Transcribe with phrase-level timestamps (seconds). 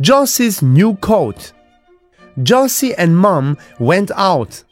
[0.00, 1.52] Josie's new coat.
[2.44, 4.62] Josie and Mom went out.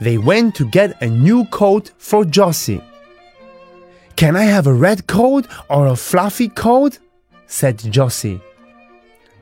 [0.00, 2.82] They went to get a new coat for Josie.
[4.16, 6.98] Can I have a red coat or a fluffy coat?
[7.46, 8.40] said Josie.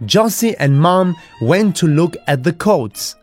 [0.05, 3.17] Josie and Mom went to look at the coats.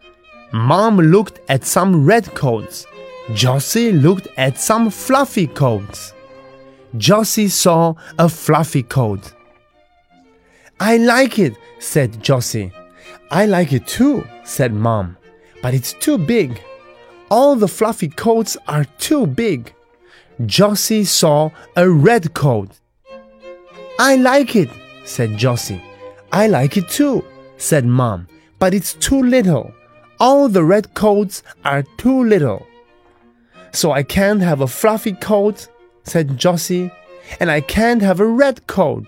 [0.51, 2.87] Mom looked at some red coats.
[3.35, 6.13] Josie looked at some fluffy coats.
[6.97, 9.33] Josie saw a fluffy coat.
[10.79, 12.71] I like it, said Josie.
[13.31, 15.17] I like it too, said Mom,
[15.61, 16.61] but it's too big.
[17.29, 19.73] All the fluffy coats are too big.
[20.45, 22.69] Josie saw a red coat.
[23.99, 24.69] I like it,
[25.03, 25.83] said Josie.
[26.31, 27.23] I like it too,
[27.57, 28.27] said Mom,
[28.59, 29.73] but it's too little.
[30.19, 32.65] All the red coats are too little.
[33.71, 35.67] So I can't have a fluffy coat,
[36.03, 36.91] said Josie,
[37.39, 39.05] and I can't have a red coat.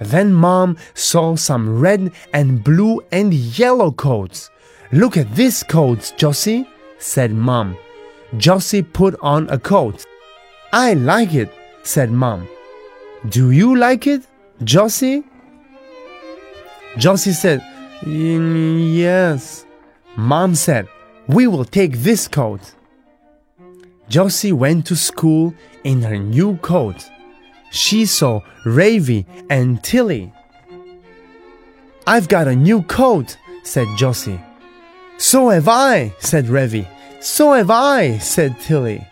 [0.00, 4.50] Then Mom saw some red and blue and yellow coats.
[4.92, 6.66] Look at these coats, Josie,
[6.98, 7.76] said Mom.
[8.36, 10.04] Josie put on a coat.
[10.72, 11.52] I like it,
[11.82, 12.48] said Mom.
[13.28, 14.22] Do you like it,
[14.64, 15.24] Josie?
[16.96, 17.60] Josie said,
[18.02, 19.64] "Mm, Yes.
[20.16, 20.88] Mom said,
[21.28, 22.60] We will take this coat.
[24.08, 27.08] Josie went to school in her new coat.
[27.70, 30.32] She saw Ravi and Tilly.
[32.06, 34.40] I've got a new coat, said Josie.
[35.18, 36.88] So have I, said Ravi.
[37.20, 39.06] So have I, said Tilly.